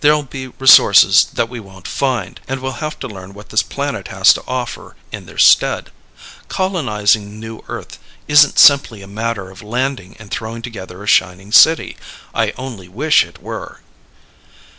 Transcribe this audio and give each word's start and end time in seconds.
There'll 0.00 0.22
be 0.22 0.46
resources 0.46 1.26
that 1.34 1.50
we 1.50 1.60
won't 1.60 1.86
find, 1.86 2.40
and 2.48 2.60
we'll 2.62 2.80
have 2.80 2.98
to 3.00 3.06
learn 3.08 3.34
what 3.34 3.50
this 3.50 3.62
planet 3.62 4.08
has 4.08 4.32
to 4.32 4.44
offer 4.48 4.96
in 5.12 5.26
their 5.26 5.36
stead. 5.36 5.90
Colonizing 6.48 7.38
New 7.38 7.62
Earth 7.68 7.98
isn't 8.26 8.58
simply 8.58 9.02
a 9.02 9.06
matter 9.06 9.50
of 9.50 9.60
landing 9.62 10.16
and 10.18 10.30
throwing 10.30 10.62
together 10.62 11.02
a 11.02 11.06
shining 11.06 11.52
city. 11.52 11.98
I 12.34 12.54
only 12.56 12.88
wish 12.88 13.22
it 13.22 13.42
were. 13.42 13.80